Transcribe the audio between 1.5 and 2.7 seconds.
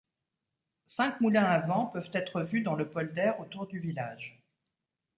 vent peuvent être vus